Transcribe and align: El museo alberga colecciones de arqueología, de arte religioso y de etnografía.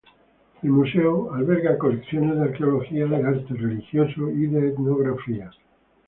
El 0.63 0.71
museo 0.71 1.31
alberga 1.31 1.77
colecciones 1.77 2.35
de 2.35 2.45
arqueología, 2.45 3.05
de 3.05 3.17
arte 3.23 3.53
religioso 3.53 4.31
y 4.31 4.47
de 4.47 4.69
etnografía. 4.69 5.51